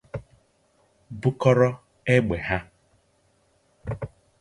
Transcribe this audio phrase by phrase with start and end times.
[1.19, 1.69] bukọrọ
[2.13, 2.57] égbè ha